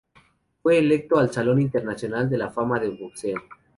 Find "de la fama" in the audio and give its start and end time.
2.27-2.79